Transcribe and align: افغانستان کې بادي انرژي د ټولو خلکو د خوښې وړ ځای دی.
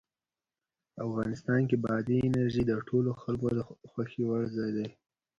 افغانستان 1.05 1.61
کې 1.69 1.77
بادي 1.85 2.17
انرژي 2.27 2.63
د 2.67 2.71
ټولو 2.87 3.11
خلکو 3.21 3.47
د 3.57 3.59
خوښې 3.91 4.23
وړ 4.27 4.43
ځای 4.57 4.71
دی. 4.77 4.87